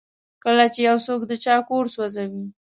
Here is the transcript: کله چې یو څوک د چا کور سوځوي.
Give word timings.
کله 0.43 0.65
چې 0.73 0.79
یو 0.87 0.97
څوک 1.07 1.21
د 1.27 1.31
چا 1.43 1.55
کور 1.69 1.85
سوځوي. 1.93 2.45